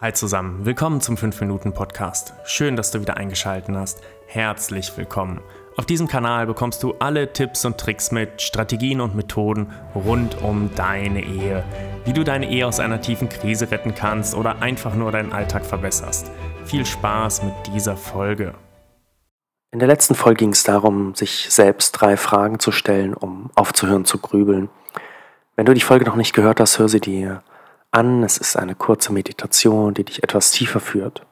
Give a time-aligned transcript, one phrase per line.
[0.00, 2.34] Hi zusammen, willkommen zum 5-Minuten-Podcast.
[2.44, 4.00] Schön, dass du wieder eingeschaltet hast.
[4.26, 5.40] Herzlich willkommen.
[5.76, 10.68] Auf diesem Kanal bekommst du alle Tipps und Tricks mit, Strategien und Methoden rund um
[10.74, 11.62] deine Ehe.
[12.04, 15.64] Wie du deine Ehe aus einer tiefen Krise retten kannst oder einfach nur deinen Alltag
[15.64, 16.28] verbesserst.
[16.64, 18.54] Viel Spaß mit dieser Folge.
[19.70, 24.04] In der letzten Folge ging es darum, sich selbst drei Fragen zu stellen, um aufzuhören
[24.04, 24.70] zu grübeln.
[25.54, 27.44] Wenn du die Folge noch nicht gehört hast, hör sie dir
[27.94, 28.22] an.
[28.22, 31.26] Es ist eine kurze Meditation, die dich etwas tiefer führt.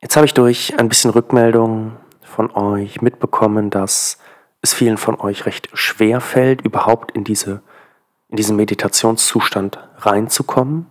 [0.00, 4.18] Jetzt habe ich durch ein bisschen Rückmeldungen von euch mitbekommen, dass
[4.62, 7.62] es vielen von euch recht schwer fällt, überhaupt in, diese,
[8.28, 10.86] in diesen Meditationszustand reinzukommen.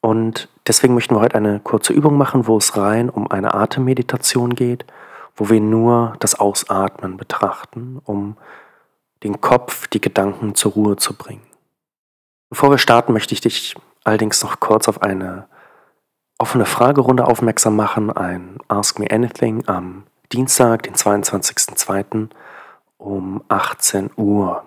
[0.00, 4.54] Und deswegen möchten wir heute eine kurze Übung machen, wo es rein um eine Atemmeditation
[4.54, 4.86] geht,
[5.36, 8.36] wo wir nur das Ausatmen betrachten, um
[9.24, 11.42] den Kopf, die Gedanken zur Ruhe zu bringen.
[12.50, 13.74] Bevor wir starten, möchte ich dich
[14.08, 15.46] allerdings noch kurz auf eine
[16.38, 22.28] offene Fragerunde aufmerksam machen, ein Ask Me Anything am Dienstag, den 22.02.
[22.96, 24.64] um 18 Uhr.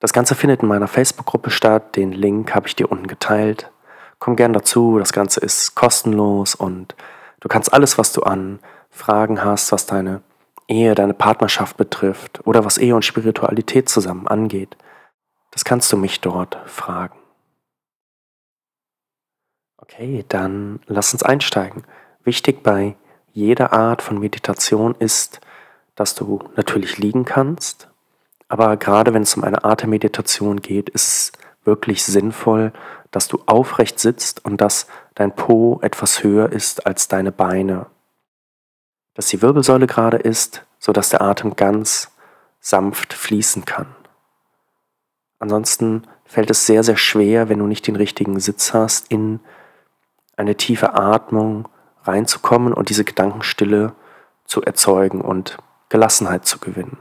[0.00, 1.96] Das Ganze findet in meiner Facebook-Gruppe statt.
[1.96, 3.70] Den Link habe ich dir unten geteilt.
[4.18, 4.98] Komm gern dazu.
[4.98, 6.94] Das Ganze ist kostenlos und
[7.40, 8.58] du kannst alles, was du an
[8.90, 10.22] Fragen hast, was deine
[10.68, 14.76] Ehe, deine Partnerschaft betrifft oder was Ehe und Spiritualität zusammen angeht,
[15.52, 17.16] das kannst du mich dort fragen.
[19.88, 21.84] Okay, dann lass uns einsteigen.
[22.24, 22.96] Wichtig bei
[23.32, 25.40] jeder Art von Meditation ist,
[25.94, 27.88] dass du natürlich liegen kannst,
[28.48, 31.32] aber gerade wenn es um eine Atemmeditation geht, ist es
[31.64, 32.72] wirklich sinnvoll,
[33.10, 37.86] dass du aufrecht sitzt und dass dein Po etwas höher ist als deine Beine.
[39.14, 42.12] Dass die Wirbelsäule gerade ist, sodass der Atem ganz
[42.60, 43.86] sanft fließen kann.
[45.38, 49.40] Ansonsten fällt es sehr, sehr schwer, wenn du nicht den richtigen Sitz hast, in
[50.36, 51.68] eine tiefe Atmung
[52.04, 53.94] reinzukommen und diese Gedankenstille
[54.44, 56.98] zu erzeugen und Gelassenheit zu gewinnen.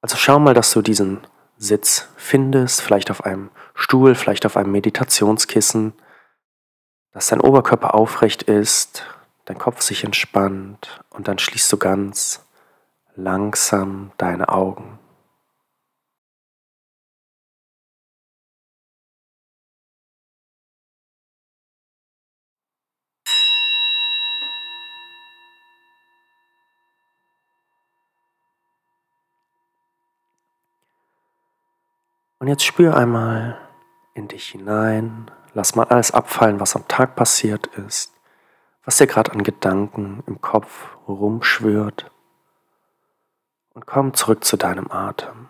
[0.00, 4.70] Also schau mal, dass du diesen Sitz findest, vielleicht auf einem Stuhl, vielleicht auf einem
[4.72, 5.92] Meditationskissen,
[7.12, 9.04] dass dein Oberkörper aufrecht ist,
[9.44, 12.44] dein Kopf sich entspannt und dann schließt du ganz
[13.16, 14.98] langsam deine Augen.
[32.40, 33.58] Und jetzt spür einmal
[34.14, 38.14] in dich hinein, lass mal alles abfallen, was am Tag passiert ist,
[38.84, 42.12] was dir gerade an Gedanken im Kopf rumschwört
[43.74, 45.48] und komm zurück zu deinem Atem.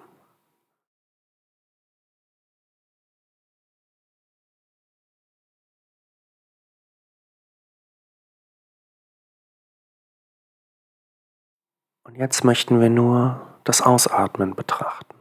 [12.05, 15.18] Und jetzt möchten wir nur das Ausatmen betrachten.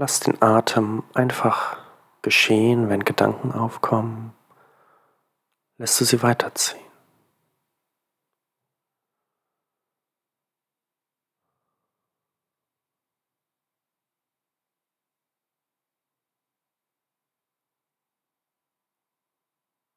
[0.00, 1.76] Lass den Atem einfach
[2.22, 4.32] geschehen, wenn Gedanken aufkommen.
[5.76, 6.80] Lässt du sie weiterziehen.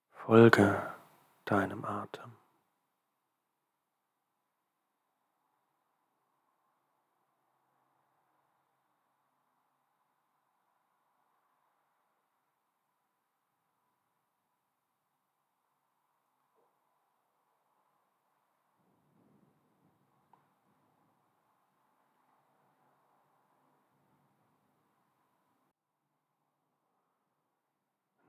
[0.09, 0.81] Folge
[1.45, 2.40] deinem Atem.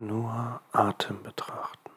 [0.02, 1.90] Nur Atem betrachten.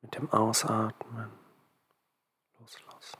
[0.00, 1.32] Mit dem Ausatmen
[2.58, 3.18] loslassen.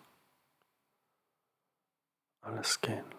[2.40, 3.16] Alles gehen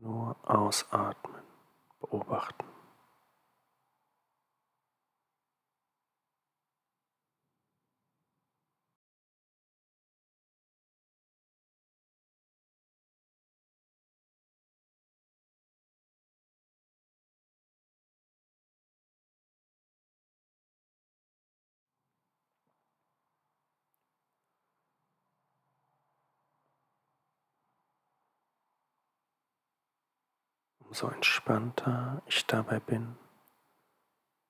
[0.00, 1.42] Nur ausatmen,
[2.00, 2.77] beobachten.
[31.00, 33.16] Umso entspannter ich dabei bin,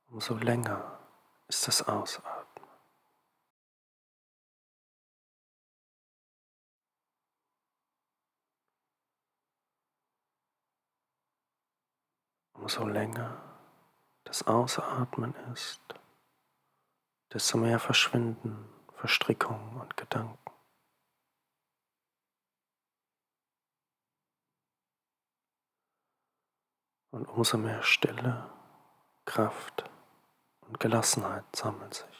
[0.08, 0.98] umso länger
[1.46, 2.64] ist das Ausatmen.
[12.54, 13.42] Umso länger
[14.24, 15.82] das Ausatmen ist,
[17.30, 20.47] desto mehr verschwinden Verstrickungen und Gedanken.
[27.10, 28.46] Und umso mehr Stille,
[29.24, 29.84] Kraft
[30.66, 32.17] und Gelassenheit sammeln sich.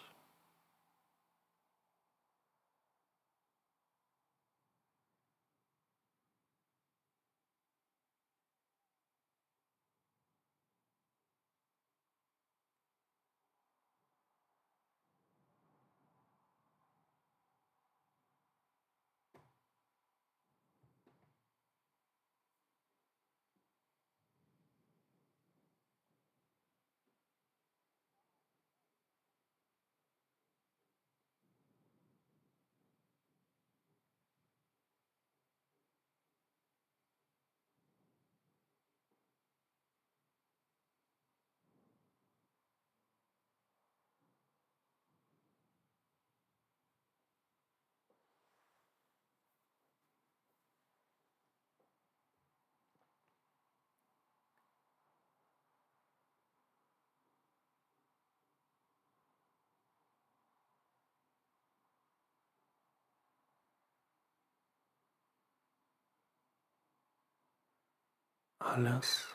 [68.61, 69.35] Alles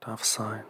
[0.00, 0.64] darf sein.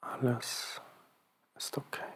[0.00, 0.80] Alles
[1.54, 2.15] ist okay.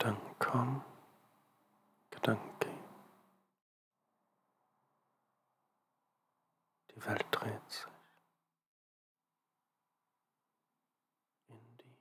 [0.00, 0.82] Gedanken kommen,
[2.10, 2.84] Gedanken gehen.
[6.90, 7.84] Die Welt dreht sich
[11.48, 11.98] in die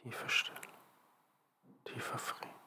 [0.00, 0.56] tiefe Stille,
[1.84, 2.58] tiefer Frieden.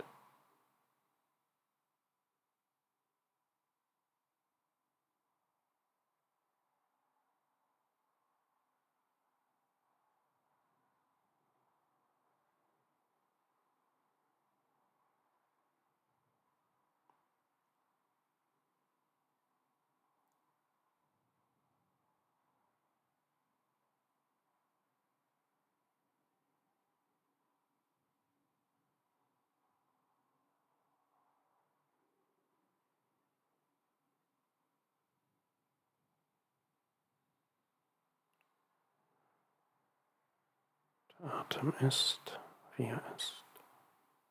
[41.22, 42.40] Der Atem ist,
[42.78, 43.44] wie er ist.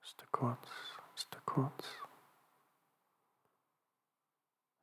[0.02, 0.68] Ist er kurz,
[1.14, 1.84] ist er kurz.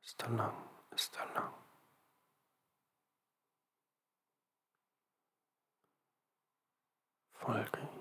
[0.04, 0.54] Ist er lang,
[0.92, 1.52] ist er lang.
[7.32, 7.97] Folge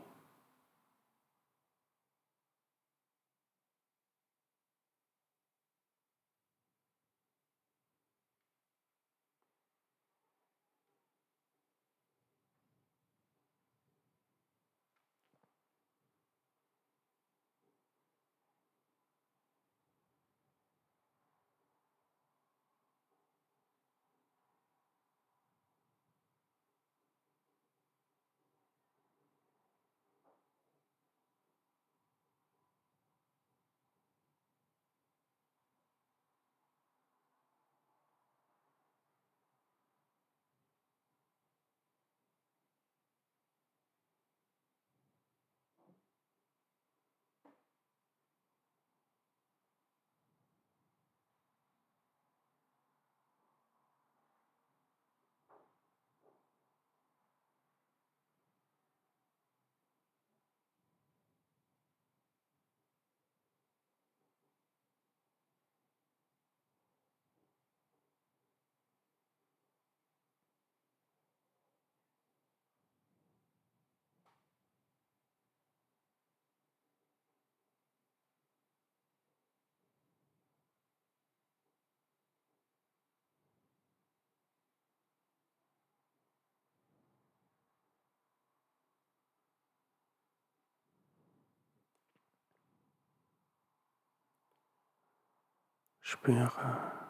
[96.09, 97.09] Spüre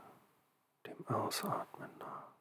[0.88, 2.34] dem Ausatmen nach.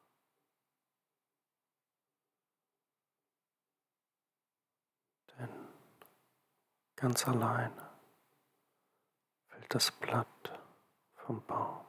[5.37, 5.67] Denn
[6.95, 7.91] ganz alleine
[9.49, 10.59] fällt das Blatt
[11.13, 11.86] vom Baum.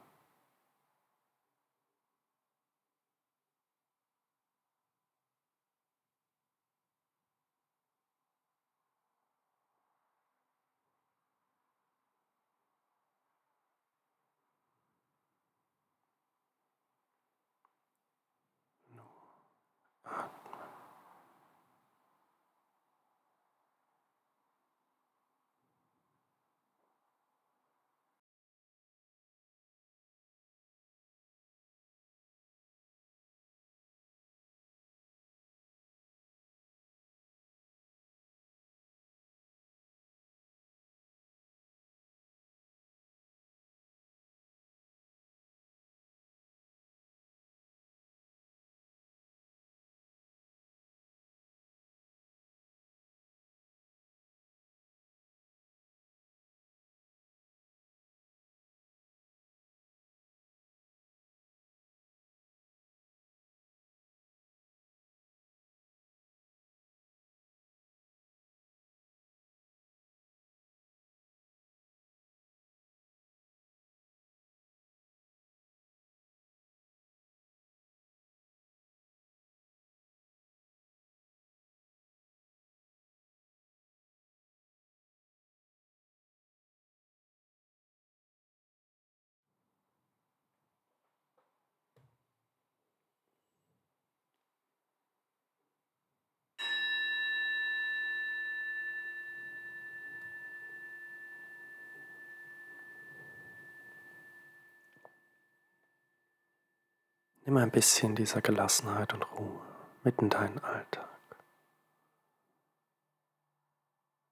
[107.49, 109.59] Nimm ein bisschen dieser Gelassenheit und Ruhe
[110.03, 111.09] mitten in deinen Alltag.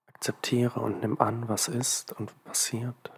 [0.06, 3.12] Akzeptiere und nimm an, was ist und passiert.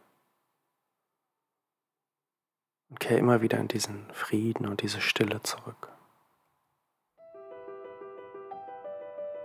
[2.88, 5.90] Und kehr immer wieder in diesen Frieden und diese Stille zurück.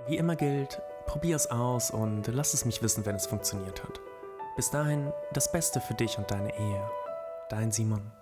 [0.06, 4.00] Wie immer gilt, probier es aus und lass es mich wissen, wenn es funktioniert hat.
[4.54, 6.90] Bis dahin das Beste für dich und deine Ehe.
[7.48, 8.12] Dein Simon.